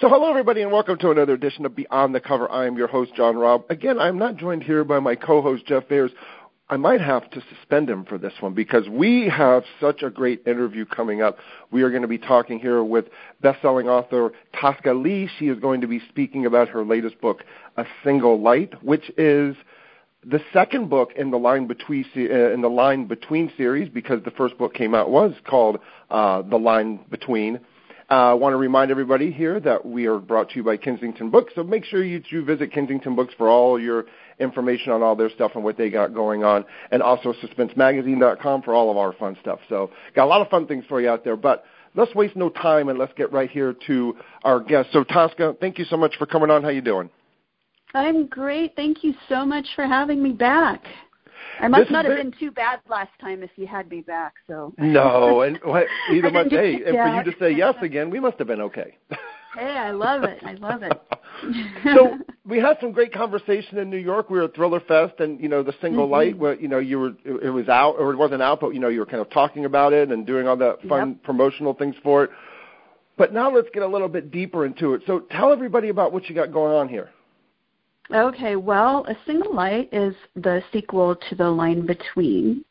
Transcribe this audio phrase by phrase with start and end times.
[0.00, 2.48] So, hello, everybody, and welcome to another edition of Beyond the Cover.
[2.52, 3.64] I am your host, John Raab.
[3.68, 6.12] Again, I'm not joined here by my co host, Jeff Ayers.
[6.68, 10.46] I might have to suspend him for this one because we have such a great
[10.46, 11.38] interview coming up.
[11.72, 13.06] We are going to be talking here with
[13.40, 14.30] best-selling author
[14.60, 15.28] Tosca Lee.
[15.36, 17.42] She is going to be speaking about her latest book,
[17.76, 19.56] A Single Light, which is
[20.24, 24.30] the second book in the line between uh, in the line between series because the
[24.30, 27.58] first book came out was called uh, The Line Between.
[28.10, 31.28] I uh, want to remind everybody here that we are brought to you by Kensington
[31.28, 34.06] Books, so make sure you do visit Kensington Books for all your
[34.38, 38.72] information on all their stuff and what they got going on, and also SuspenseMagazine.com for
[38.72, 39.58] all of our fun stuff.
[39.68, 41.64] So, got a lot of fun things for you out there, but
[41.96, 44.88] let's waste no time and let's get right here to our guest.
[44.94, 46.62] So, Tosca, thank you so much for coming on.
[46.62, 47.10] How you doing?
[47.92, 48.74] I'm great.
[48.74, 50.82] Thank you so much for having me back.
[51.60, 54.34] I must not have been too bad last time if you had me back.
[54.46, 56.48] So no, and what, either much.
[56.50, 58.96] Hey, and for you to say yes again, we must have been okay.
[59.56, 60.38] hey, I love it.
[60.44, 60.92] I love it.
[61.94, 64.30] so we had some great conversation in New York.
[64.30, 66.12] We were at Thriller Fest, and you know the single mm-hmm.
[66.12, 66.38] light.
[66.38, 68.88] Where you know you were, it was out or it wasn't out, but you know
[68.88, 71.22] you were kind of talking about it and doing all the fun yep.
[71.22, 72.30] promotional things for it.
[73.16, 75.02] But now let's get a little bit deeper into it.
[75.06, 77.10] So tell everybody about what you got going on here.
[78.12, 82.64] Okay, well, A Single Light is the sequel to The Line Between.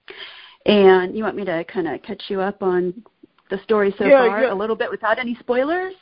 [0.66, 3.04] And you want me to kind of catch you up on
[3.50, 4.54] the story so yeah, far yeah.
[4.54, 5.94] a little bit without any spoilers?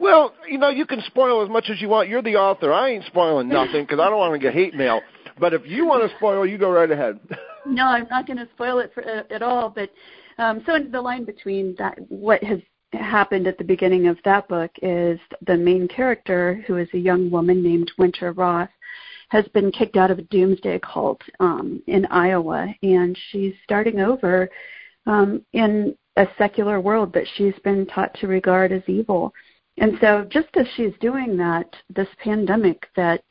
[0.00, 2.08] Well, you know, you can spoil as much as you want.
[2.08, 2.72] You're the author.
[2.72, 5.00] I ain't spoiling nothing because I don't want to get hate mail.
[5.38, 7.20] But if you want to spoil, you go right ahead.
[7.66, 9.70] no, I'm not going to spoil it for, uh, at all.
[9.70, 9.90] But
[10.38, 12.60] um, so in the line between that, what has
[12.92, 17.30] happened at the beginning of that book is the main character, who is a young
[17.30, 18.70] woman named Winter Roth,
[19.28, 24.50] has been kicked out of a doomsday cult um, in Iowa, and she's starting over
[25.06, 29.32] um, in a secular world that she's been taught to regard as evil.
[29.78, 33.22] And so, just as she's doing that, this pandemic that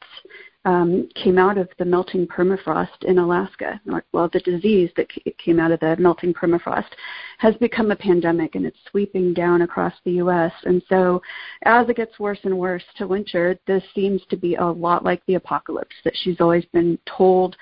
[0.65, 3.79] um, came out of the melting permafrost in Alaska.
[4.11, 6.89] Well, the disease that came out of the melting permafrost
[7.37, 10.51] has become a pandemic and it's sweeping down across the U.S.
[10.63, 11.21] And so,
[11.63, 15.25] as it gets worse and worse to winter, this seems to be a lot like
[15.25, 17.55] the apocalypse that she's always been told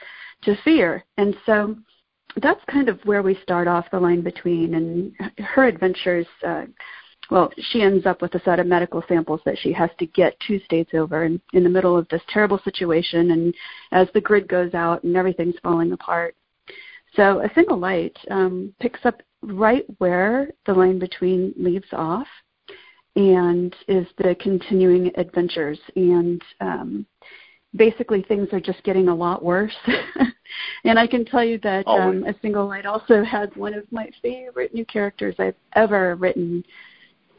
[0.44, 1.06] to fear.
[1.18, 1.76] And so,
[2.42, 6.28] that's kind of where we start off the line between, and her adventures.
[6.46, 6.66] Uh,
[7.30, 10.40] well, she ends up with a set of medical samples that she has to get
[10.46, 13.54] two states over in, in the middle of this terrible situation and
[13.92, 16.36] as the grid goes out and everything's falling apart.
[17.16, 22.28] So a single light um, picks up right where the line between leaves off
[23.16, 27.06] and is the continuing adventures and um,
[27.76, 29.76] basically things are just getting a lot worse.
[30.84, 34.10] and I can tell you that um, a single light also has one of my
[34.22, 36.64] favorite new characters I've ever written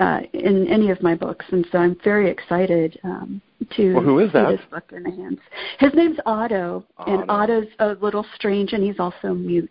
[0.01, 3.41] uh, in any of my books, and so I'm very excited um,
[3.77, 4.49] to well, who is that?
[4.49, 5.39] this book in the hands.
[5.79, 9.71] His name's Otto, Otto, and Otto's a little strange, and he's also mute.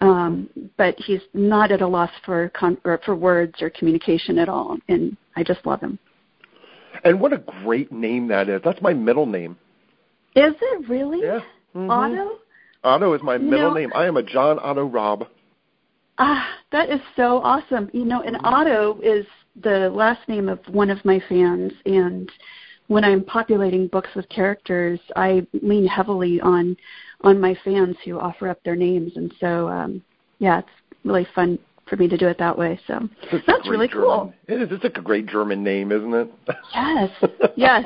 [0.00, 4.48] Um, but he's not at a loss for con- or for words or communication at
[4.48, 5.98] all, and I just love him.
[7.04, 8.60] And what a great name that is!
[8.64, 9.56] That's my middle name.
[10.34, 11.20] Is it really?
[11.22, 11.40] Yeah.
[11.74, 11.90] Mm-hmm.
[11.90, 12.38] Otto.
[12.82, 13.92] Otto is my you middle know, name.
[13.94, 15.26] I am a John Otto Raab.
[16.18, 17.90] Ah, that is so awesome.
[17.92, 19.26] You know, and Otto is
[19.62, 22.30] the last name of one of my fans and
[22.88, 26.76] when I'm populating books with characters, I lean heavily on
[27.22, 30.02] on my fans who offer up their names and so um
[30.38, 30.68] yeah, it's
[31.04, 31.58] really fun
[31.88, 32.78] for me to do it that way.
[32.86, 34.04] So it's that's really German.
[34.04, 34.34] cool.
[34.48, 34.68] It is.
[34.70, 36.30] It's like a great German name, isn't it?
[36.74, 37.10] Yes.
[37.56, 37.84] Yes.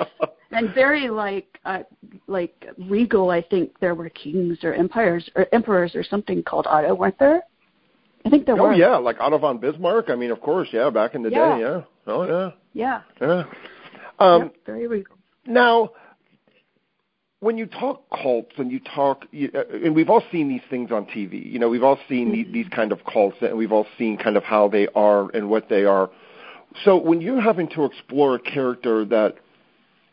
[0.50, 1.82] and very like uh,
[2.26, 3.30] like regal.
[3.30, 7.42] I think there were kings or empires or emperors or something called Otto, weren't there?
[8.24, 8.72] I think there oh, were.
[8.72, 10.10] Oh yeah, like Otto von Bismarck.
[10.10, 11.54] I mean, of course, yeah, back in the yeah.
[11.54, 11.80] day, yeah.
[12.06, 12.50] Oh yeah.
[12.72, 13.02] Yeah.
[13.20, 13.44] Yeah.
[14.18, 15.16] Um, yep, very regal.
[15.46, 15.90] Now,
[17.40, 20.90] when you talk cults and you talk, you, uh, and we've all seen these things
[20.90, 21.50] on TV.
[21.50, 22.52] You know, we've all seen mm-hmm.
[22.52, 25.48] these, these kind of cults, and we've all seen kind of how they are and
[25.48, 26.10] what they are.
[26.84, 29.36] So when you're having to explore a character that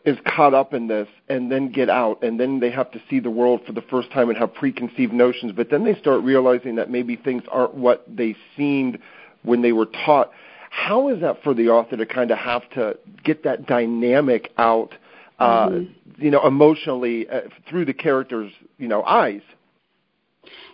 [0.06, 3.20] is caught up in this and then get out and then they have to see
[3.20, 6.76] the world for the first time and have preconceived notions but then they start realizing
[6.76, 9.00] that maybe things aren't what they seemed
[9.44, 10.32] when they were taught
[10.70, 14.94] how is that for the author to kind of have to get that dynamic out
[15.40, 16.22] uh mm-hmm.
[16.22, 19.42] you know emotionally uh, through the characters you know eyes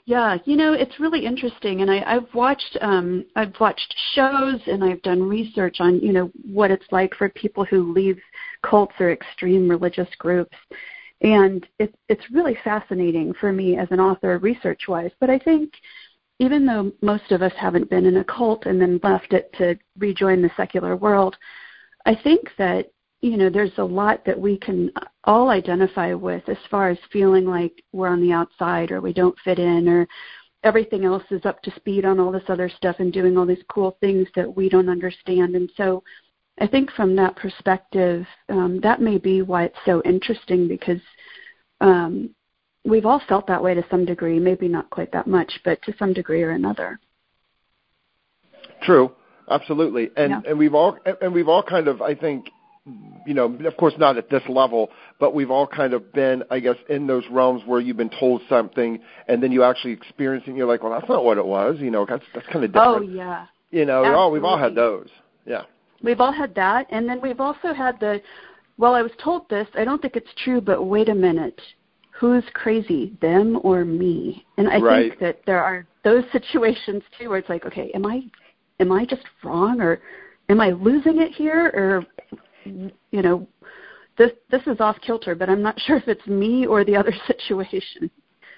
[0.06, 4.83] yeah, you know, it's really interesting and I, I've watched um I've watched shows and
[4.83, 8.19] I've done research on, you know, what it's like for people who leave
[8.66, 10.56] cults or extreme religious groups.
[11.22, 15.12] And it, it's really fascinating for me as an author research wise.
[15.19, 15.74] But I think
[16.40, 19.78] even though most of us haven't been in a cult and then left it to
[19.98, 21.36] rejoin the secular world,
[22.06, 22.92] I think that
[23.22, 24.92] you know, there's a lot that we can
[25.25, 29.38] all identify with as far as feeling like we're on the outside or we don't
[29.44, 30.07] fit in or
[30.64, 33.64] everything else is up to speed on all this other stuff and doing all these
[33.69, 35.56] cool things that we don't understand.
[35.56, 36.04] And so
[36.59, 41.01] I think from that perspective, um, that may be why it's so interesting because
[41.80, 42.30] um,
[42.86, 45.94] we've all felt that way to some degree, maybe not quite that much, but to
[45.98, 47.00] some degree or another.
[48.83, 49.12] True,
[49.50, 50.42] absolutely, and yeah.
[50.48, 52.50] and we've all and we've all kind of, I think,
[53.27, 54.89] you know, of course not at this level,
[55.19, 58.42] but we've all kind of been, I guess, in those realms where you've been told
[58.50, 61.45] something and then you actually experience it and you're like, well, that's not what it
[61.45, 61.77] was.
[61.80, 62.97] You know, that's that's kind of different.
[62.97, 63.45] Oh yeah.
[63.69, 64.19] You know, Absolutely.
[64.19, 65.09] all we've all had those.
[65.45, 65.63] Yeah.
[66.03, 68.21] We've all had that, and then we've also had the,
[68.77, 69.68] well, I was told this.
[69.75, 71.59] I don't think it's true, but wait a minute.
[72.19, 74.45] Who's crazy, them or me?
[74.57, 75.09] And I right.
[75.09, 78.24] think that there are those situations too, where it's like, okay, am I,
[78.80, 80.01] am I just wrong, or
[80.50, 82.06] am I losing it here, or
[82.65, 83.47] you know,
[84.18, 87.13] this this is off kilter, but I'm not sure if it's me or the other
[87.27, 88.09] situation.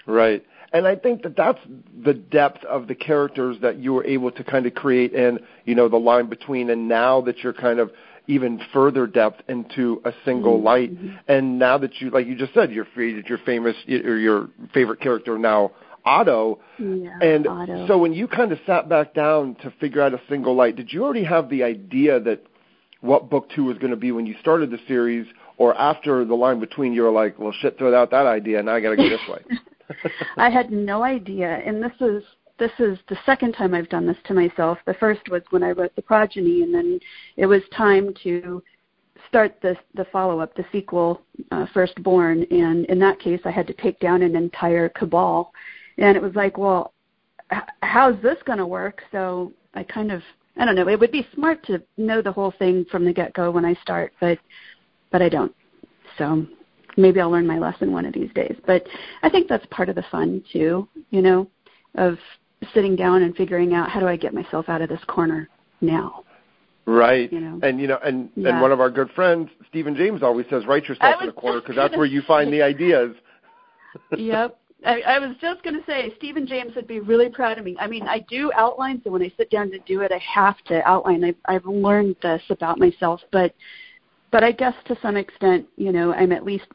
[0.05, 0.45] Right.
[0.73, 1.59] And I think that that's
[2.03, 5.75] the depth of the characters that you were able to kind of create and you
[5.75, 7.91] know, the line between and now that you're kind of
[8.27, 10.65] even further depth into a single mm-hmm.
[10.65, 10.91] light.
[11.27, 15.01] And now that you, like you just said, you're created your famous or your favorite
[15.01, 15.71] character now,
[16.05, 16.59] Otto.
[16.79, 17.87] Yeah, and Otto.
[17.87, 20.91] so when you kind of sat back down to figure out a single light, did
[20.91, 22.45] you already have the idea that
[23.01, 25.27] what book two was going to be when you started the series,
[25.57, 28.73] or after the line between you were like, well, shit, throw out that idea, now
[28.73, 29.39] I got to go this way.
[30.37, 32.23] I had no idea, and this is
[32.59, 34.77] this is the second time I've done this to myself.
[34.85, 36.99] The first was when I wrote the progeny, and then
[37.35, 38.61] it was time to
[39.27, 43.67] start the the follow up, the sequel, uh, Firstborn, and in that case, I had
[43.67, 45.51] to take down an entire cabal,
[45.97, 46.93] and it was like, well,
[47.51, 49.01] h- how's this going to work?
[49.11, 50.21] So I kind of
[50.57, 50.87] I don't know.
[50.87, 53.73] It would be smart to know the whole thing from the get go when I
[53.75, 54.37] start, but
[55.11, 55.53] but I don't.
[56.17, 56.45] So
[56.97, 58.55] maybe I'll learn my lesson one of these days.
[58.65, 58.85] But
[59.21, 61.49] I think that's part of the fun too, you know,
[61.95, 62.17] of
[62.73, 65.49] sitting down and figuring out how do I get myself out of this corner
[65.81, 66.23] now.
[66.85, 67.31] Right.
[67.31, 67.59] You know?
[67.63, 68.49] And you know, and yeah.
[68.49, 71.61] and one of our good friends, Steven James, always says, "Write yourself in a corner,"
[71.61, 73.15] because that's where you find the ideas.
[74.17, 74.59] yep.
[74.85, 77.77] I, I was just going to say, Steven James would be really proud of me.
[77.79, 80.57] I mean, I do outline, so when I sit down to do it, I have
[80.65, 81.23] to outline.
[81.23, 83.55] I've, I've learned this about myself, but
[84.31, 86.65] but I guess to some extent, you know, I'm at least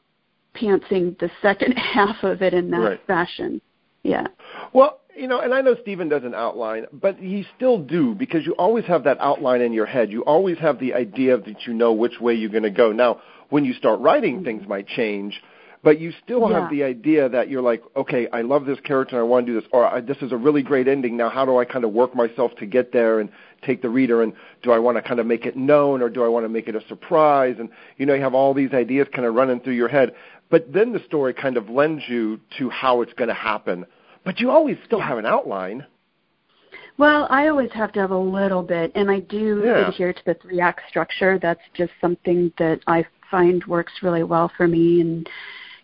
[0.61, 3.07] pantsing the second half of it in that right.
[3.07, 3.61] fashion.
[4.03, 4.27] Yeah.
[4.73, 8.53] Well, you know, and I know Steven doesn't outline, but he still do because you
[8.53, 10.13] always have that outline in your head.
[10.13, 12.93] You always have the idea that you know which way you're going to go.
[12.93, 13.21] Now,
[13.51, 14.45] when you start writing, mm-hmm.
[14.45, 15.41] things might change
[15.83, 16.61] but you still yeah.
[16.61, 19.53] have the idea that you're like, okay, I love this character and I want to
[19.53, 21.17] do this, or this is a really great ending.
[21.17, 23.31] Now, how do I kind of work myself to get there and
[23.65, 24.23] take the reader?
[24.23, 24.33] And
[24.63, 26.69] do I want to kind of make it known, or do I want to make
[26.69, 27.57] it a surprise?
[27.59, 30.15] And you know, you have all these ideas kind of running through your head,
[30.51, 33.85] but then the story kind of lends you to how it's going to happen.
[34.25, 35.87] But you always still have an outline.
[36.97, 39.89] Well, I always have to have a little bit, and I do yeah.
[39.89, 41.39] adhere to the three act structure.
[41.39, 45.29] That's just something that I find works really well for me, and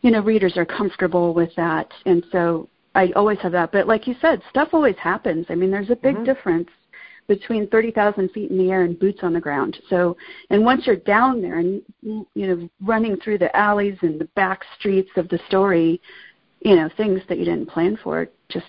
[0.03, 1.91] you know, readers are comfortable with that.
[2.05, 3.73] And so I always have that.
[3.73, 5.47] But like you said, stuff always happens.
[5.49, 6.25] I mean, there's a big mm-hmm.
[6.25, 6.69] difference
[7.27, 9.79] between 30,000 feet in the air and boots on the ground.
[9.89, 10.17] So,
[10.51, 14.63] and once you're down there and, you know, running through the alleys and the back
[14.79, 16.01] streets of the story,
[16.61, 18.67] you know, things that you didn't plan for just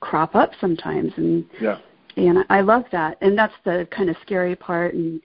[0.00, 1.12] crop up sometimes.
[1.16, 1.78] And, yeah.
[2.16, 3.18] and I love that.
[3.20, 4.94] And that's the kind of scary part.
[4.94, 5.20] And,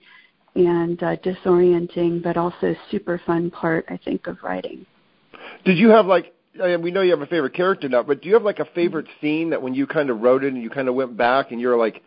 [0.54, 4.84] and uh, disorienting, but also super fun part, I think, of writing.
[5.64, 6.34] Did you have like?
[6.54, 9.06] We know you have a favorite character now, but do you have like a favorite
[9.06, 9.26] mm-hmm.
[9.26, 11.60] scene that when you kind of wrote it and you kind of went back and
[11.60, 12.02] you're like,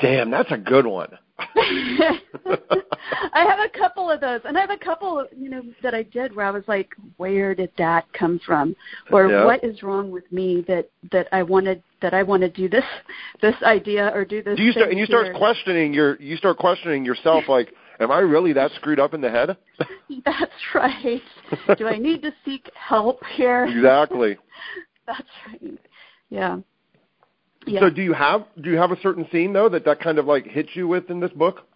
[0.00, 1.18] "Damn, that's a good one."
[3.32, 6.04] I have a couple of those, and I have a couple, you know, that I
[6.04, 8.76] did where I was like, "Where did that come from?"
[9.10, 9.44] Or yeah.
[9.44, 12.84] "What is wrong with me that that I wanted that I want to do this
[13.42, 16.58] this idea or do this?" Do you start and you start questioning your you start
[16.58, 19.56] questioning yourself like, "Am I really that screwed up in the head?"
[20.24, 21.22] That's right.
[21.76, 23.66] do I need to seek help here?
[23.74, 24.36] Exactly.
[25.06, 25.78] That's right.
[26.30, 26.58] Yeah.
[27.66, 27.80] Yeah.
[27.80, 30.26] So do you have do you have a certain scene though that that kind of
[30.26, 31.66] like hits you with in this book?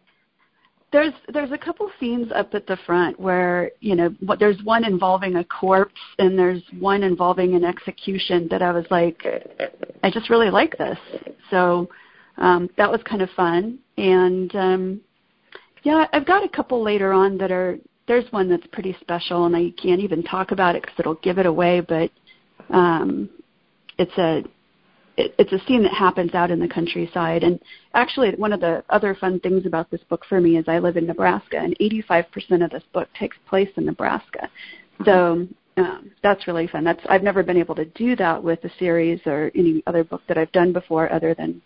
[0.91, 4.85] There's there's a couple scenes up at the front where you know what there's one
[4.85, 9.25] involving a corpse and there's one involving an execution that I was like
[10.03, 10.99] I just really like this
[11.51, 11.89] so
[12.39, 15.01] um, that was kind of fun and um,
[15.89, 19.57] yeah I've got a couple later on that are there's one that's pretty special and
[19.57, 22.11] I can't even talk about it because it'll give it away but
[22.71, 23.31] um,
[23.99, 24.43] it's a
[25.19, 27.43] it, it's a scene that happens out in the countryside.
[27.43, 27.59] And
[27.93, 30.97] actually, one of the other fun things about this book for me is I live
[30.97, 34.49] in Nebraska, and 85% of this book takes place in Nebraska.
[35.05, 36.85] So um, that's really fun.
[36.85, 40.23] That's I've never been able to do that with a series or any other book
[40.29, 41.61] that I've done before, other than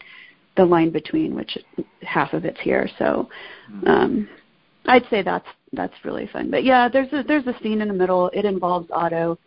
[0.57, 1.57] the line between, which
[2.03, 2.89] half of it's here.
[2.99, 3.29] So
[3.87, 4.29] um,
[4.87, 6.51] I'd say that's that's really fun.
[6.51, 8.31] But yeah, there's a there's a scene in the middle.
[8.33, 9.39] It involves Otto.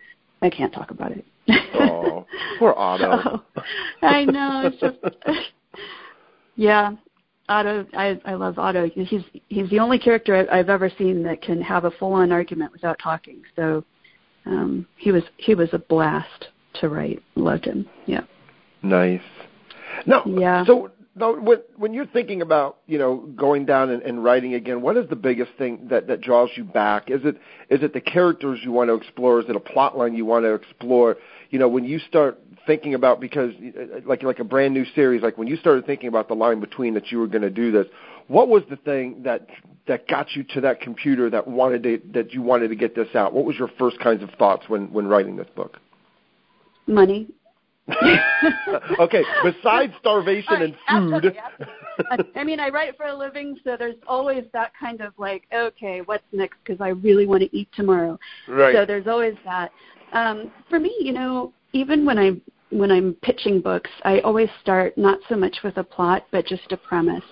[0.41, 1.25] I can't talk about it.
[1.75, 2.25] oh,
[2.59, 3.43] poor Otto.
[4.01, 4.63] I know.
[4.71, 4.97] It's just
[6.55, 6.93] yeah.
[7.47, 8.89] Otto, I I love Otto.
[8.89, 12.97] He's he's the only character I've ever seen that can have a full-on argument without
[13.01, 13.43] talking.
[13.55, 13.83] So
[14.45, 16.47] um, he was he was a blast
[16.81, 17.21] to write.
[17.35, 17.87] Loved him.
[18.07, 18.21] Yeah.
[18.81, 19.21] Nice.
[20.05, 20.23] No.
[20.25, 20.65] Yeah.
[20.65, 24.97] So now, when when you're thinking about you know going down and, writing again, what
[24.97, 27.09] is the biggest thing that that draws you back?
[27.09, 27.37] Is it
[27.69, 29.39] is it the characters you want to explore?
[29.39, 31.15] Is it a plot line you want to explore?
[31.51, 35.21] You know, when you start thinking about because uh, like like a brand new series,
[35.21, 37.71] like when you started thinking about the line between that you were going to do
[37.71, 37.87] this,
[38.27, 39.47] what was the thing that
[39.87, 43.33] that got you to that computer that wanted that you wanted to get this out?
[43.33, 45.77] What was your first kinds of thoughts when when writing this book?
[46.87, 47.29] Money.
[48.99, 51.37] okay, besides starvation right, and food.
[52.35, 56.01] I mean, I write for a living, so there's always that kind of like, okay,
[56.01, 56.57] what's next?
[56.63, 58.17] Because I really want to eat tomorrow.
[58.47, 58.73] Right.
[58.73, 59.71] So there's always that.
[60.13, 62.31] Um, for me, you know, even when I
[62.71, 66.71] when I'm pitching books, I always start not so much with a plot, but just
[66.71, 67.23] a premise.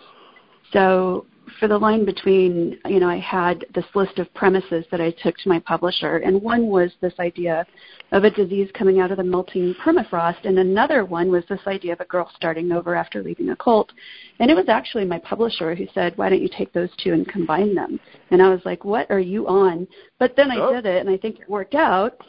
[0.71, 1.25] So
[1.59, 5.37] for the line between, you know, I had this list of premises that I took
[5.37, 7.65] to my publisher, and one was this idea
[8.11, 11.93] of a disease coming out of the melting permafrost, and another one was this idea
[11.93, 13.91] of a girl starting over after leaving a cult.
[14.39, 17.27] And it was actually my publisher who said, "Why don't you take those two and
[17.27, 17.99] combine them?"
[18.31, 19.87] And I was like, "What are you on?"
[20.19, 20.73] But then I Oh.
[20.73, 22.19] did it, and I think it worked out.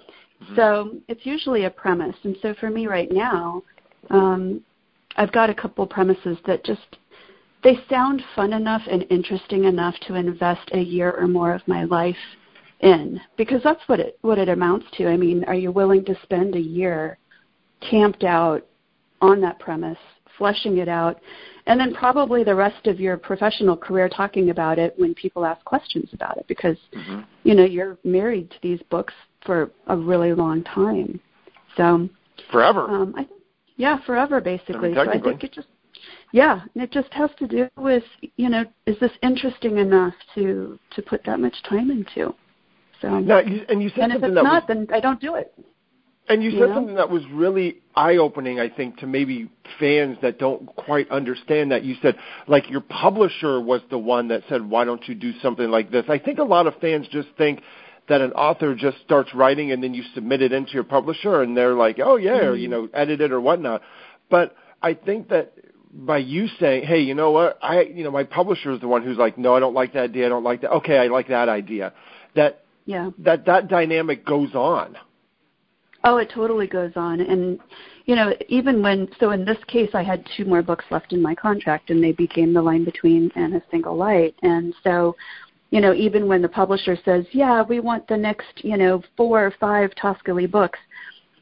[0.56, 3.62] So it's usually a premise, and so for me right now,
[4.10, 4.62] um,
[5.16, 6.98] I've got a couple premises that just
[7.64, 11.84] they sound fun enough and interesting enough to invest a year or more of my
[11.84, 12.16] life
[12.80, 15.08] in because that's what it what it amounts to.
[15.08, 17.18] I mean, are you willing to spend a year
[17.80, 18.66] camped out
[19.20, 19.98] on that premise,
[20.36, 21.20] fleshing it out,
[21.66, 25.64] and then probably the rest of your professional career talking about it when people ask
[25.64, 27.20] questions about it because Mm-hmm.
[27.44, 31.20] you know, you're married to these books for a really long time.
[31.76, 32.08] So,
[32.50, 32.82] Forever.
[32.88, 33.40] um, I think,
[33.76, 34.94] yeah, forever basically.
[34.94, 35.68] so I think it just,
[36.34, 38.02] yeah, and it just has to do with,
[38.36, 42.34] you know, is this interesting enough to to put that much time into?
[43.00, 44.98] So, now, you, and you said and if something it's that not, was, then I
[44.98, 45.54] don't do it.
[46.28, 46.74] and you you said know?
[46.74, 49.48] something that was really eye-opening, I think, to maybe
[49.78, 51.84] fans that don't quite understand that.
[51.84, 52.16] You said,
[52.48, 56.04] like, your publisher was the one that said, "Why don't you do something like this?"
[56.08, 57.62] I think a lot of fans just think
[58.08, 61.56] that an author just starts writing and then you submit it into your publisher and
[61.56, 62.62] they're like, "Oh yeah," or mm-hmm.
[62.62, 63.82] you know, edit it or whatnot.
[64.30, 65.52] But I think that
[65.94, 67.58] by you saying, "Hey, you know what?
[67.62, 70.04] I, you know, my publisher is the one who's like, no, I don't like that
[70.04, 70.26] idea.
[70.26, 70.72] I don't like that.
[70.72, 71.92] Okay, I like that idea."
[72.34, 73.10] That Yeah.
[73.18, 74.96] that that dynamic goes on.
[76.06, 77.20] Oh, it totally goes on.
[77.20, 77.58] And,
[78.04, 81.22] you know, even when, so in this case, I had two more books left in
[81.22, 84.34] my contract and they became The Line Between and A Single Light.
[84.42, 85.16] And so,
[85.70, 89.46] you know, even when the publisher says, yeah, we want the next, you know, four
[89.46, 90.78] or five Tosca Lee books,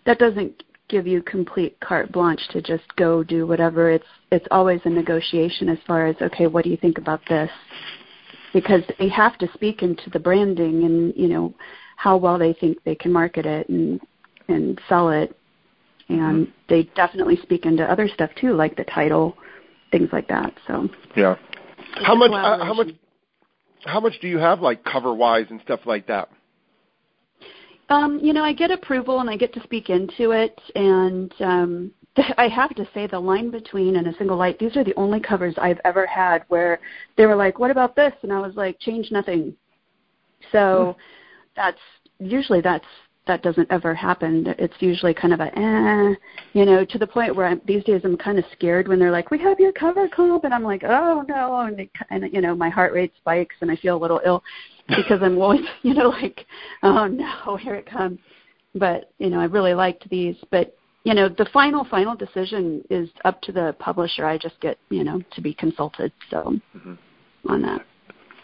[0.07, 3.91] that doesn't give you complete carte blanche to just go do whatever.
[3.91, 7.51] It's, it's always a negotiation as far as, okay, what do you think about this?
[8.53, 11.55] Because they have to speak into the branding and, you know,
[11.97, 14.01] how well they think they can market it and
[14.49, 15.35] and sell it.
[16.09, 19.35] And they definitely speak into other stuff too, like the title,
[19.91, 20.53] things like that.
[20.67, 21.37] So Yeah.
[21.95, 22.31] How much?
[22.33, 22.89] Uh, how much?
[23.85, 26.29] How much do you have, like cover wise and stuff like that?
[27.93, 31.91] Um, you know, I get approval and I get to speak into it, and um,
[32.39, 34.59] I have to say the line between and a single light.
[34.59, 36.81] These are the only covers I've ever had where
[37.19, 39.55] they were like, "What about this?" and I was like, "Change nothing."
[40.53, 40.97] So
[41.55, 41.79] that's
[42.19, 42.87] usually that's
[43.27, 44.55] that doesn't ever happen.
[44.59, 46.15] It's usually kind of a eh,
[46.55, 49.13] you know, to the point where I'm, these days I'm kind of scared when they're
[49.13, 52.41] like, "We have your cover comp," and I'm like, "Oh no!" and, it, and you
[52.41, 54.43] know, my heart rate spikes and I feel a little ill
[54.89, 56.47] because I'm always, you know, like,
[56.83, 58.19] "Oh no, here it comes."
[58.75, 63.09] But you know, I really liked these, but you know, the final final decision is
[63.25, 64.27] up to the publisher.
[64.27, 66.13] I just get you know to be consulted.
[66.31, 66.59] So
[67.49, 67.87] on that,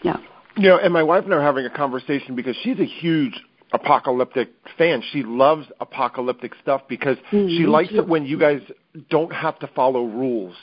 [0.02, 0.18] yeah.
[0.56, 3.40] You know, and my wife and I are having a conversation because she's a huge
[3.72, 5.02] apocalyptic fan.
[5.12, 8.62] She loves apocalyptic stuff because Mm, she likes it when you guys
[9.10, 10.56] don't have to follow rules.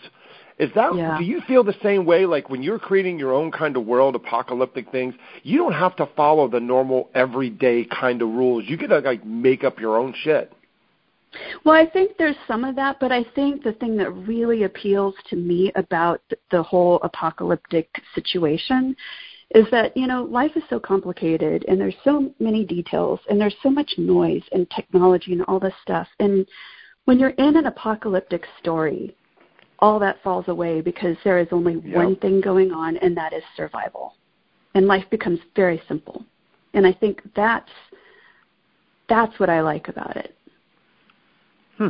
[0.58, 1.18] Is that Yeah.
[1.18, 4.16] do you feel the same way like when you're creating your own kind of world
[4.16, 8.64] apocalyptic things, you don't have to follow the normal everyday kind of rules.
[8.66, 10.52] You get to like make up your own shit.
[11.66, 15.16] Well, I think there's some of that, but I think the thing that really appeals
[15.30, 16.22] to me about
[16.52, 18.96] the whole apocalyptic situation
[19.52, 23.56] is that, you know, life is so complicated and there's so many details and there's
[23.62, 26.08] so much noise and technology and all this stuff.
[26.20, 26.46] And
[27.06, 29.16] when you're in an apocalyptic story,
[29.80, 31.96] all that falls away because there is only yep.
[31.96, 34.16] one thing going on and that is survival.
[34.74, 36.25] And life becomes very simple.
[36.74, 37.70] And I think that's
[39.08, 40.36] that's what I like about it.
[41.78, 41.90] Hmm.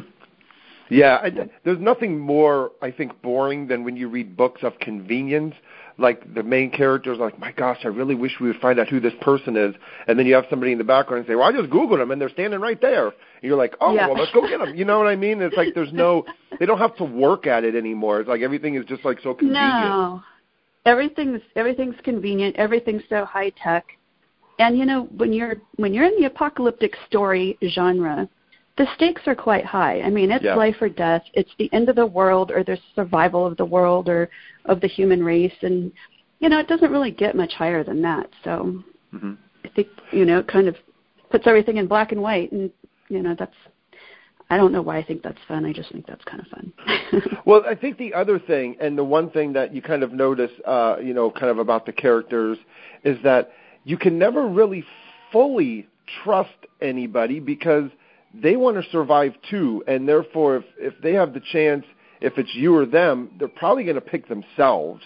[0.89, 1.31] Yeah, I,
[1.63, 5.55] there's nothing more I think boring than when you read books of convenience.
[5.97, 8.99] Like the main characters, like my gosh, I really wish we would find out who
[8.99, 9.75] this person is,
[10.07, 12.11] and then you have somebody in the background and say, "Well, I just googled them
[12.11, 14.07] and they're standing right there." And you're like, "Oh, yeah.
[14.07, 15.41] well, let's go get them." You know what I mean?
[15.41, 16.25] It's like there's no,
[16.59, 18.19] they don't have to work at it anymore.
[18.19, 19.63] It's like everything is just like so convenient.
[19.63, 20.21] No,
[20.85, 22.57] everything's everything's convenient.
[22.57, 23.85] Everything's so high tech,
[24.59, 28.27] and you know when you're when you're in the apocalyptic story genre,
[28.77, 30.01] the stakes are quite high.
[30.01, 30.55] I mean, it's yeah.
[30.55, 31.23] life or death.
[31.33, 34.29] It's the end of the world or the survival of the world or
[34.65, 35.91] of the human race and
[36.39, 38.29] you know, it doesn't really get much higher than that.
[38.43, 39.33] So mm-hmm.
[39.63, 40.75] I think, you know, it kind of
[41.31, 42.69] puts everything in black and white and
[43.07, 43.55] you know, that's
[44.49, 45.65] I don't know why I think that's fun.
[45.65, 46.73] I just think that's kind of fun.
[47.45, 50.51] well, I think the other thing, and the one thing that you kind of notice,
[50.67, 52.59] uh, you know, kind of about the characters,
[53.03, 53.51] is that
[53.85, 54.85] you can never really
[55.31, 55.87] fully
[56.23, 57.89] trust anybody because
[58.41, 61.85] they want to survive too, and therefore, if if they have the chance,
[62.21, 65.01] if it's you or them, they're probably going to pick themselves.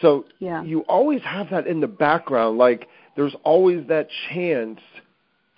[0.00, 0.62] So yeah.
[0.62, 4.80] you always have that in the background, like there's always that chance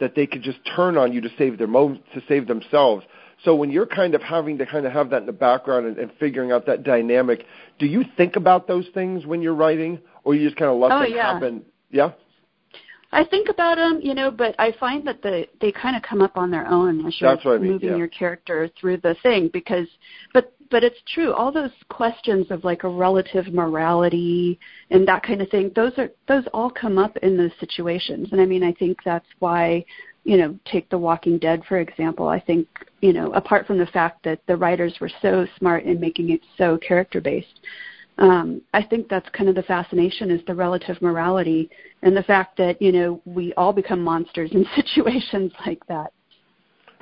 [0.00, 3.04] that they could just turn on you to save their mo- to save themselves.
[3.44, 5.99] So when you're kind of having to kind of have that in the background and,
[5.99, 7.44] and figuring out that dynamic,
[7.78, 10.92] do you think about those things when you're writing, or you just kind of let
[10.92, 11.32] oh, them yeah.
[11.32, 11.62] happen?
[11.90, 12.12] Yeah.
[13.14, 16.21] I think about them, you know, but I find that the they kind of come
[16.21, 17.97] up on their own as you're I mean, moving yeah.
[17.97, 19.87] your character through the thing because
[20.33, 24.59] but but it's true all those questions of like a relative morality
[24.90, 28.40] and that kind of thing those are those all come up in those situations and
[28.40, 29.85] I mean I think that's why
[30.25, 32.66] you know take The Walking Dead for example I think
[33.00, 36.40] you know apart from the fact that the writers were so smart in making it
[36.59, 37.61] so character based
[38.18, 41.68] um, I think that's kind of the fascination is the relative morality
[42.03, 46.12] and the fact that you know we all become monsters in situations like that.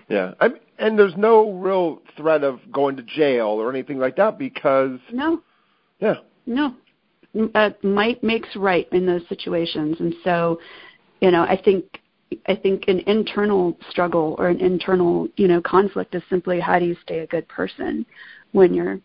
[0.09, 4.38] Yeah, I, and there's no real threat of going to jail or anything like that
[4.38, 5.42] because no,
[6.01, 6.75] yeah, no,
[7.55, 10.61] uh, might makes right in those situations, and so
[11.20, 11.85] you know I think
[12.46, 16.87] I think an internal struggle or an internal you know conflict is simply how do
[16.87, 18.07] you stay a good person
[18.53, 18.98] when you're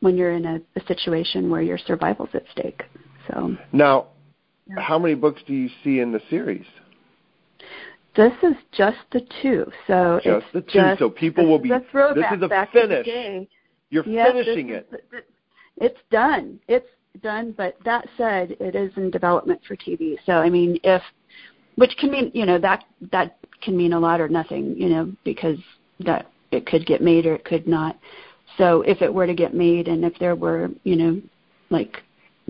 [0.00, 2.82] when you're in a, a situation where your survival's at stake.
[3.28, 4.08] So now,
[4.66, 4.80] yeah.
[4.80, 6.66] how many books do you see in the series?
[8.16, 9.70] This is just the two.
[9.86, 10.68] So just the two.
[10.72, 11.68] Just, so people will be.
[11.68, 13.06] This is back finish.
[13.90, 14.88] You're yes, finishing it.
[14.92, 15.22] Is,
[15.76, 16.58] it's done.
[16.66, 16.88] It's
[17.22, 17.54] done.
[17.56, 20.16] But that said, it is in development for TV.
[20.26, 21.02] So I mean, if
[21.76, 24.74] which can mean you know that that can mean a lot or nothing.
[24.76, 25.58] You know because
[26.00, 27.96] that it could get made or it could not.
[28.58, 31.22] So if it were to get made and if there were, you know,
[31.70, 32.02] like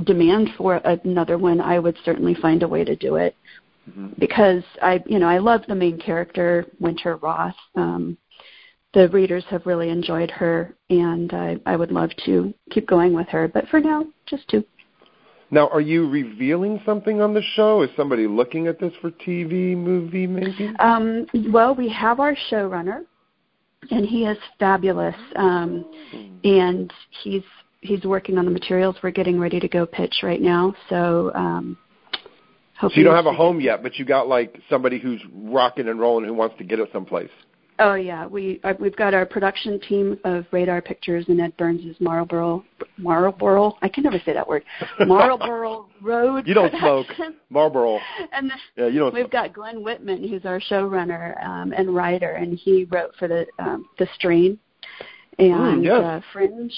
[0.05, 3.35] demand for another one, I would certainly find a way to do it
[3.89, 4.09] mm-hmm.
[4.19, 7.55] because I, you know, I love the main character, Winter Roth.
[7.75, 8.17] Um,
[8.93, 13.29] the readers have really enjoyed her, and I, I would love to keep going with
[13.29, 13.47] her.
[13.47, 14.65] But for now, just two.
[15.53, 17.83] Now, are you revealing something on the show?
[17.83, 20.73] Is somebody looking at this for TV, movie, maybe?
[20.79, 23.05] Um, well, we have our showrunner,
[23.91, 25.17] and he is fabulous.
[25.37, 25.85] Um,
[26.45, 27.43] and he's
[27.81, 28.97] he's working on the materials.
[29.03, 30.75] We're getting ready to go pitch right now.
[30.89, 31.33] So.
[31.35, 31.79] Um,
[32.81, 36.01] so you don't have a home yet, but you got like somebody who's rocking and
[36.01, 37.29] rolling who wants to get it someplace.
[37.81, 41.97] Oh yeah, we uh, we've got our production team of Radar Pictures and Ed Burns'
[41.99, 42.63] Marlboro
[42.99, 43.79] Marlboro.
[43.81, 44.65] I can never say that word.
[45.01, 46.47] Marlboro Road.
[46.47, 47.07] You don't smoke
[47.49, 47.99] Marlboro.
[48.33, 49.15] And the, yeah, you don't.
[49.15, 49.33] We've smoke.
[49.33, 53.89] got Glen Whitman, who's our showrunner um, and writer, and he wrote for the um,
[53.99, 54.59] the Strain
[55.39, 56.03] and mm, yes.
[56.03, 56.75] uh, Fringe.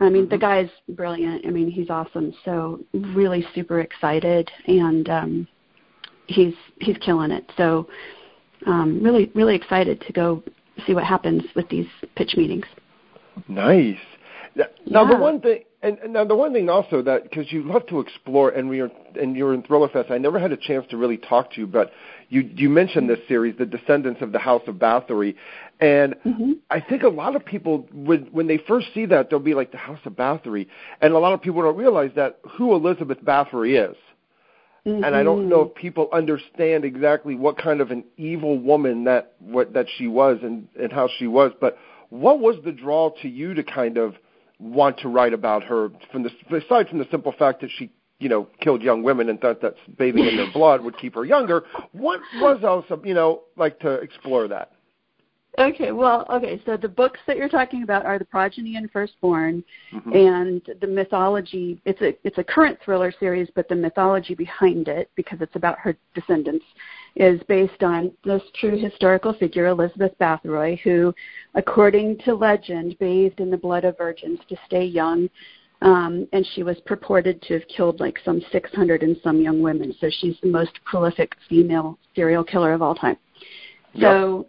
[0.00, 0.30] I mean, mm-hmm.
[0.30, 1.46] the guy's brilliant.
[1.46, 2.34] I mean, he's awesome.
[2.44, 5.48] So really super excited, and um,
[6.26, 7.50] he's he's killing it.
[7.56, 7.88] So
[8.66, 10.42] um, really, really excited to go
[10.86, 12.66] see what happens with these pitch meetings.
[13.48, 13.98] Nice.
[14.86, 15.08] Now yeah.
[15.08, 18.00] the one thing, and, and now the one thing also that because you love to
[18.00, 20.10] explore, and we are, and you're in Thriller Fest.
[20.10, 21.90] I never had a chance to really talk to you, but
[22.28, 25.34] you you mentioned this series, The Descendants of the House of Bathory,
[25.80, 26.52] and mm-hmm.
[26.70, 29.72] I think a lot of people when when they first see that they'll be like
[29.72, 30.68] the House of Bathory,
[31.00, 33.96] and a lot of people don't realize that who Elizabeth Bathory is.
[34.86, 35.02] Mm-hmm.
[35.02, 39.32] and I don't know if people understand exactly what kind of an evil woman that
[39.40, 41.52] what that she was and and how she was.
[41.58, 41.78] But
[42.10, 44.14] what was the draw to you to kind of
[44.58, 48.28] want to write about her from the aside from the simple fact that she you
[48.28, 51.64] know killed young women and thought that bathing in their blood would keep her younger?
[51.92, 54.72] What was also you know like to explore that?
[55.58, 59.62] Okay, well, okay, so the books that you're talking about are The Progeny and Firstborn
[59.92, 60.12] Mm-hmm.
[60.12, 65.10] and the mythology it's a it's a current thriller series, but the mythology behind it,
[65.14, 66.64] because it's about her descendants,
[67.16, 71.14] is based on this true historical figure, Elizabeth Bathory, who,
[71.54, 75.28] according to legend, bathed in the blood of virgins to stay young.
[75.82, 79.94] Um, and she was purported to have killed like some 600 and some young women.
[80.00, 83.18] So she's the most prolific female serial killer of all time.
[84.00, 84.48] So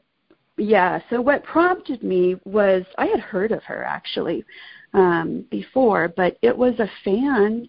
[0.58, 4.46] yeah, so what prompted me was I had heard of her actually
[4.94, 7.68] um, before, but it was a fan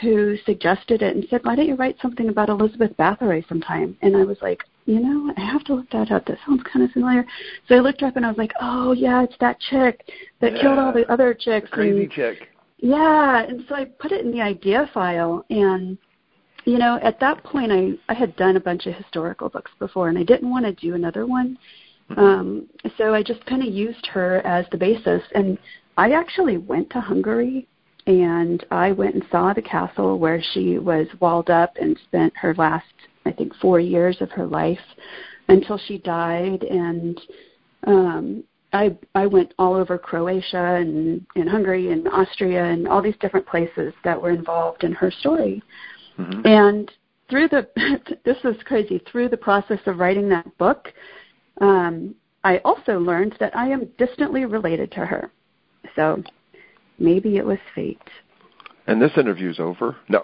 [0.00, 4.16] who suggested it and said, "Why don't you write something about Elizabeth Bathory sometime?" And
[4.16, 6.26] I was like, "You know, I have to look that up.
[6.26, 7.24] That sounds kind of familiar."
[7.68, 10.00] So I looked her up and I was like, "Oh yeah, it's that chick
[10.40, 12.48] that killed all the other chicks." The crazy and, chick.
[12.78, 15.96] yeah, and so I put it in the idea file and
[16.64, 20.08] you know, at that point I I had done a bunch of historical books before
[20.08, 21.56] and I didn't want to do another one.
[22.16, 25.58] Um so I just kind of used her as the basis and
[25.96, 27.66] I actually went to Hungary
[28.06, 32.54] and I went and saw the castle where she was walled up and spent her
[32.54, 32.84] last
[33.24, 34.86] I think 4 years of her life
[35.48, 37.20] until she died and
[37.86, 43.16] um I I went all over Croatia and and Hungary and Austria and all these
[43.20, 45.62] different places that were involved in her story.
[46.18, 46.46] Mhm.
[46.46, 46.92] And
[47.30, 47.66] through the
[48.24, 50.92] this is crazy through the process of writing that book,
[51.60, 55.30] um, I also learned that I am distantly related to her.
[55.96, 56.22] So
[56.98, 57.98] maybe it was fate.
[58.86, 59.96] And this interview's over.
[60.08, 60.20] No.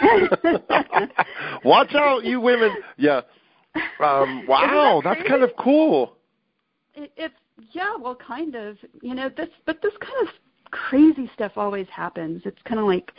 [1.64, 2.74] Watch out, you women.
[2.96, 3.20] Yeah.
[4.00, 6.16] Um, wow, that that's kind of cool.
[6.94, 7.34] It, it's
[7.70, 8.76] yeah, well, kind of.
[9.00, 10.34] You know, this but this kind of
[10.70, 12.42] crazy stuff always happens.
[12.44, 13.12] It's kind of like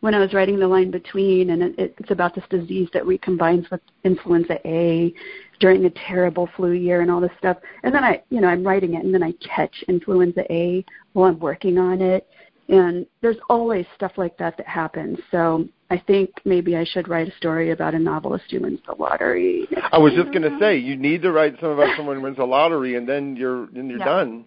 [0.00, 3.70] when I was writing the line between, and it, it's about this disease that recombines
[3.70, 5.12] with influenza A
[5.60, 7.58] during a terrible flu year and all this stuff.
[7.82, 11.30] And then I, you know, I'm writing it, and then I catch influenza A while
[11.30, 12.28] I'm working on it.
[12.68, 15.18] And there's always stuff like that that happens.
[15.30, 18.94] So I think maybe I should write a story about a novelist who wins the
[18.94, 19.68] lottery.
[19.92, 22.38] I was just going to say you need to write some about someone who wins
[22.38, 24.06] a lottery, and then you're then you're Yeah.
[24.06, 24.46] done.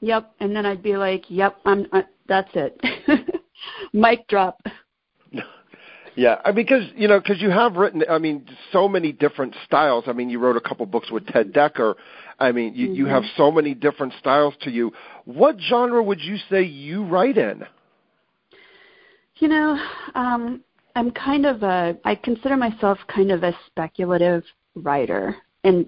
[0.00, 1.86] Yep, and then I'd be like, "Yep, I'm.
[1.92, 2.78] Uh, that's it."
[3.92, 4.60] Mic drop.
[6.16, 10.04] Yeah, I- because you know, because you have written, I mean, so many different styles.
[10.06, 11.94] I mean, you wrote a couple books with Ted Dekker.
[12.38, 14.92] I mean, you, you have so many different styles to you.
[15.24, 17.64] What genre would you say you write in?
[19.36, 19.78] You know,
[20.14, 20.62] um,
[20.94, 21.98] I'm kind of a.
[22.04, 24.42] I consider myself kind of a speculative
[24.74, 25.86] writer, and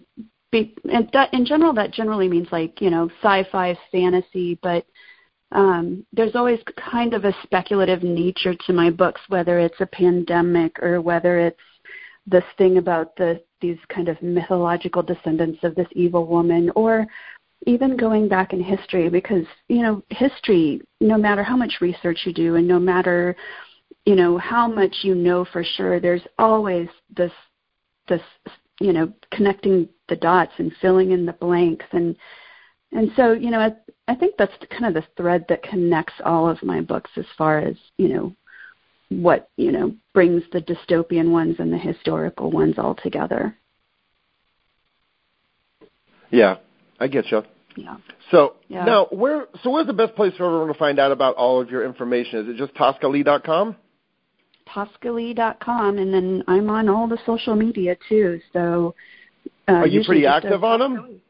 [0.50, 4.84] be, and that in general, that generally means like you know sci-fi, fantasy, but
[5.52, 10.82] um, there's always kind of a speculative nature to my books, whether it's a pandemic
[10.82, 11.56] or whether it's
[12.26, 17.06] this thing about the these kind of mythological descendants of this evil woman, or
[17.66, 22.32] even going back in history, because you know history, no matter how much research you
[22.32, 23.34] do, and no matter
[24.04, 27.32] you know how much you know for sure, there's always this
[28.06, 28.22] this
[28.80, 31.87] you know connecting the dots and filling in the blanks.
[31.92, 32.14] And
[32.92, 33.74] and so you know
[34.09, 37.59] I think that's kind of the thread that connects all of my books as far
[37.59, 38.35] as you know
[39.11, 43.55] what you know brings the dystopian ones and the historical ones all together
[46.31, 46.57] Yeah,
[46.99, 47.42] I get you.
[47.77, 47.97] yeah
[48.31, 48.85] So Yeah.
[48.85, 51.71] now, where so where's the best place for everyone to find out about all of
[51.71, 52.40] your information?
[52.40, 53.77] Is it just toscalee.com?
[54.68, 58.94] toscalee.com and then i'm on all the social media too so
[59.66, 61.21] uh, Are you pretty active on them?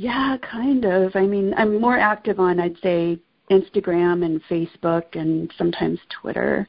[0.00, 1.14] Yeah, kind of.
[1.14, 3.18] I mean, I'm more active on, I'd say,
[3.50, 6.66] Instagram and Facebook and sometimes Twitter.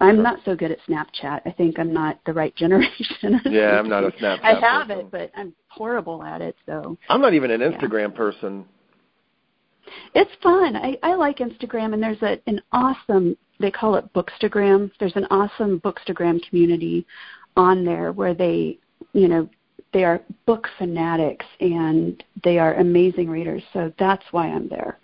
[0.00, 1.40] I'm not so good at Snapchat.
[1.46, 3.40] I think I'm not the right generation.
[3.46, 5.06] Yeah, I'm not a Snapchat I have person.
[5.06, 6.56] it, but I'm horrible at it.
[6.66, 8.66] So I'm not even an Instagram person.
[10.14, 10.76] it's fun.
[10.76, 13.34] I, I like Instagram, and there's a, an awesome.
[13.60, 14.90] They call it Bookstagram.
[15.00, 17.06] There's an awesome Bookstagram community
[17.56, 18.78] on there where they,
[19.14, 19.48] you know,
[19.92, 23.62] they are book fanatics and they are amazing readers.
[23.72, 24.98] So that's why I'm there.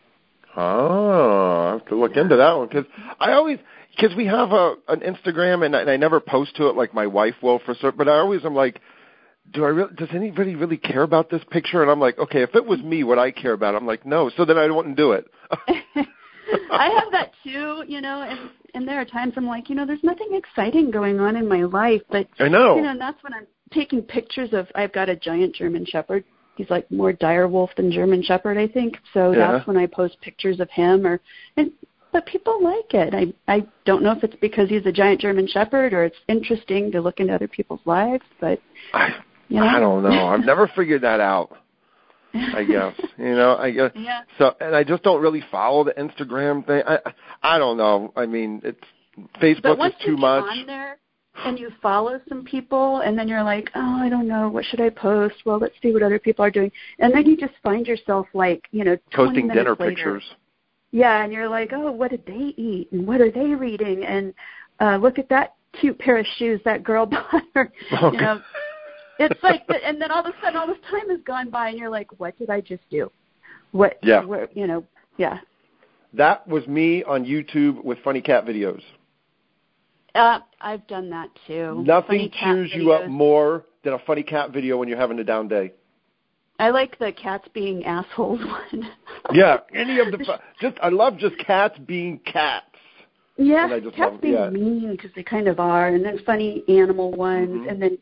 [0.57, 2.85] Oh, I have to look into that one because
[3.19, 3.59] I always
[3.97, 6.95] because we have a an Instagram and I, and I never post to it like
[6.95, 7.99] my wife will for certain.
[7.99, 8.81] But I always am like,
[9.53, 9.95] do I really?
[9.95, 11.83] Does anybody really care about this picture?
[11.83, 13.75] And I'm like, okay, if it was me, would I care about?
[13.75, 13.79] it?
[13.79, 14.31] I'm like, no.
[14.37, 15.27] So then I wouldn't do it.
[16.71, 19.87] I have that too, you know, and and there are times I'm like, you know,
[19.87, 22.77] there's nothing exciting going on in my life, but I know.
[22.77, 24.67] you know, and that's when I'm taking pictures of.
[24.75, 26.25] I've got a giant German Shepherd.
[26.57, 28.97] He's like more dire wolf than German Shepherd, I think.
[29.13, 29.53] So Yeah.
[29.53, 31.21] that's when I post pictures of him, or
[31.57, 31.73] and
[32.13, 33.13] but people like it.
[33.15, 36.93] I I don't know if it's because he's a giant German Shepherd or it's interesting
[36.93, 38.61] to look into other people's lives, but
[38.93, 39.09] I,
[39.49, 40.29] you know, I don't know.
[40.29, 41.57] I've never figured that out.
[42.33, 43.57] I guess you know.
[43.57, 44.21] I guess yeah.
[44.39, 46.83] so, and I just don't really follow the Instagram thing.
[46.87, 46.99] I
[47.43, 48.13] I don't know.
[48.17, 48.79] I mean, it's
[49.17, 50.45] But Facebook once is too you much.
[50.45, 50.99] on there
[51.37, 54.81] and you follow some people, and then you're like, oh, I don't know, what should
[54.81, 55.35] I post?
[55.45, 58.65] Well, let's see what other people are doing, and then you just find yourself like,
[58.71, 60.25] you know, 20 Posting dinner later, pictures.
[60.93, 64.33] Yeah, and you're like, oh, what did they eat, and what are they reading, and
[64.81, 67.73] uh, look at that cute pair of shoes that girl bought her.
[67.93, 68.17] Okay.
[68.17, 68.41] You know,
[69.19, 71.69] it's like, the, and then all of a sudden, all this time has gone by,
[71.71, 73.11] and you're like, what did I just do?
[73.73, 73.99] What?
[74.03, 74.25] Yeah.
[74.25, 74.85] Where, you know,
[75.17, 75.41] yeah.
[76.13, 78.83] That was me on YouTube with funny cat videos.
[80.15, 81.83] Uh, I've done that too.
[81.85, 85.49] Nothing cheers you up more than a funny cat video when you're having a down
[85.49, 85.73] day.
[86.61, 88.89] I like the cats being assholes one.
[89.33, 90.19] Yeah, any of the
[90.61, 92.67] just I love just cats being cats.
[93.37, 94.51] yeah, cats love- being yeah.
[94.51, 97.71] mean because they kind of are, and then funny animal ones, Mhm.
[97.71, 97.99] and then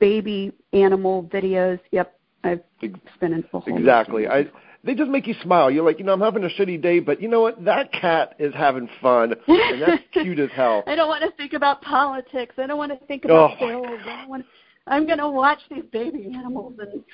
[0.00, 1.78] baby animal videos.
[1.90, 4.26] Yep, I've a whole Exactly.
[4.26, 4.46] I
[4.84, 5.70] they just make you smile.
[5.70, 7.64] You're like, you know, I'm having a shitty day, but you know what?
[7.64, 10.82] That cat is having fun, and that's cute as hell.
[10.86, 12.54] I don't want to think about politics.
[12.58, 14.00] I don't want to think about Oh, bills.
[14.04, 14.44] I don't want.
[14.86, 17.04] I'm going to watch these baby animals and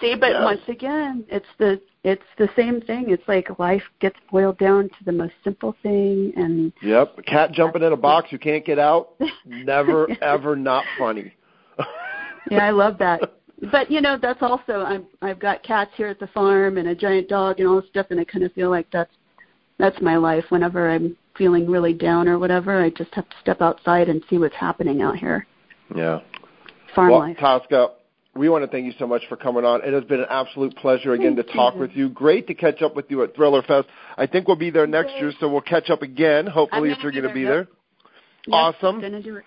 [0.00, 0.14] see.
[0.14, 3.06] But once again, it's the it's the same thing.
[3.08, 7.52] It's like life gets boiled down to the most simple thing, and Yep, a cat
[7.52, 9.14] jumping in a box you can't get out.
[9.46, 11.32] Never, ever not funny.
[12.50, 13.32] yeah, I love that.
[13.72, 16.94] But you know, that's also I'm I've got cats here at the farm and a
[16.94, 19.10] giant dog and all this stuff, and I kind of feel like that's
[19.78, 20.44] that's my life.
[20.50, 24.38] Whenever I'm feeling really down or whatever, I just have to step outside and see
[24.38, 25.46] what's happening out here.
[25.94, 26.20] Yeah.
[26.94, 27.36] Farm well, life.
[27.38, 27.90] Tosca,
[28.36, 29.82] we want to thank you so much for coming on.
[29.82, 31.80] It has been an absolute pleasure again Thank to talk you.
[31.80, 32.08] with you.
[32.08, 33.88] Great to catch up with you at Thriller Fest.
[34.16, 36.46] I think we'll be there next year, so we'll catch up again.
[36.46, 37.68] Hopefully, if you're gonna be be there.
[38.46, 39.00] Yep, awesome.
[39.00, 39.44] Do it.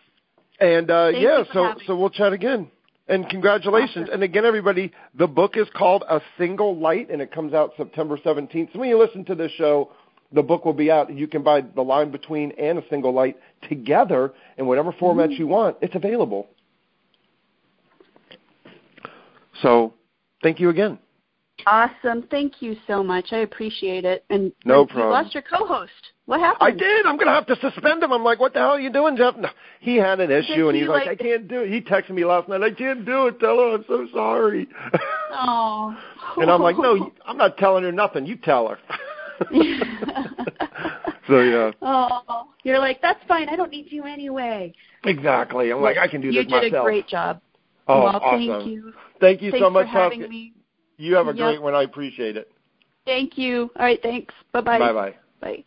[0.60, 2.69] And uh, Thank yeah, so so we'll chat again.
[3.08, 4.04] And congratulations.
[4.04, 4.14] Awesome.
[4.14, 8.18] And again, everybody, the book is called A Single Light, and it comes out September
[8.18, 8.74] 17th.
[8.74, 9.92] So when you listen to this show,
[10.32, 11.14] the book will be out.
[11.14, 13.38] You can buy The Line Between and A Single Light
[13.68, 15.42] together in whatever format mm-hmm.
[15.42, 15.78] you want.
[15.82, 16.48] It's available.
[19.62, 19.94] So
[20.42, 20.98] thank you again.
[21.65, 22.24] Awesome.
[22.30, 23.28] Thank you so much.
[23.32, 24.24] I appreciate it.
[24.30, 25.10] And No you problem.
[25.12, 25.91] lost your co-host.
[26.26, 26.67] What happened?
[26.67, 27.06] I did.
[27.06, 28.12] I'm going to have to suspend him.
[28.13, 29.36] I'm like, what the hell are you doing, Jeff?
[29.38, 29.50] No.
[29.80, 31.69] He had an issue, and he, he's like, like- I can't do it.
[31.71, 32.62] He texted me last night.
[32.62, 33.39] I can't do it.
[33.39, 34.67] Tell her I'm so sorry.
[35.34, 35.97] Oh.
[36.38, 38.26] And I'm like, no, I'm not telling her nothing.
[38.26, 38.78] You tell her.
[41.28, 43.50] so yeah, Oh, you're like that's fine.
[43.50, 44.74] I don't need you anyway.
[45.04, 45.71] exactly.
[45.71, 46.86] I'm like, I can do you this did myself.
[46.86, 47.41] a great job.
[47.88, 48.47] oh, well, awesome.
[48.47, 48.93] thank you.
[49.19, 50.54] Thank you Thanks so much, for having me.
[51.02, 51.38] You have a Yep.
[51.38, 51.74] great one.
[51.74, 52.52] I appreciate it.
[53.06, 53.72] Thank you.
[53.76, 54.02] All right.
[54.04, 54.34] Thanks.
[54.52, 54.78] Bye-bye.
[54.78, 55.16] Bye bye.
[55.42, 55.64] Bye.